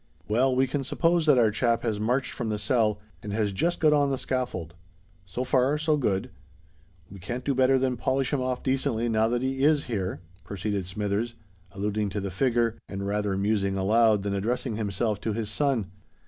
[0.27, 3.79] "Well, we can suppose that our chap has marched from the cell, and has just
[3.79, 4.73] got on the scaffold.
[5.27, 6.31] So far, so good.
[7.11, 10.87] We can't do better than polish him off decently now that he is here," proceeded
[10.87, 11.35] Smithers,
[11.71, 15.91] alluding to the figure, and rather musing aloud than addressing himself to his son.